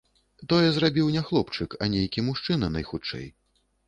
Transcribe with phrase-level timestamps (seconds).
[0.51, 3.29] Тое зрабіў не хлопчык, а нейкі мужчына, найхутчэй.